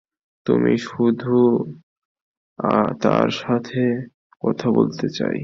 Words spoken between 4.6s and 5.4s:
বলতে চাই।